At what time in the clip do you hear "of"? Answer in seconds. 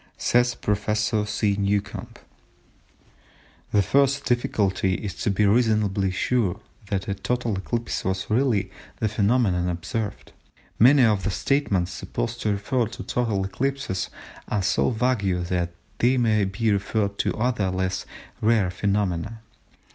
11.03-11.23